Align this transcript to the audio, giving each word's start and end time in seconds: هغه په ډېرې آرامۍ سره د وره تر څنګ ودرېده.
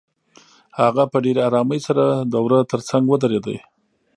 هغه 0.79 1.03
په 1.11 1.17
ډېرې 1.23 1.41
آرامۍ 1.49 1.79
سره 1.87 2.03
د 2.31 2.33
وره 2.45 2.59
تر 2.71 2.79
څنګ 2.89 3.03
ودرېده. 3.07 3.55